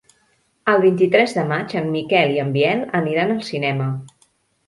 El 0.71 0.79
vint-i-tres 0.85 1.33
de 1.39 1.43
maig 1.51 1.75
en 1.81 1.91
Miquel 1.97 2.33
i 2.37 2.41
en 2.45 2.49
Biel 2.57 2.81
aniran 3.01 3.35
al 3.35 3.43
cinema. 3.53 3.91